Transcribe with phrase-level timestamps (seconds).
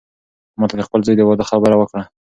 [0.59, 2.03] ما ته د خپل زوی د واده خبره وکړه.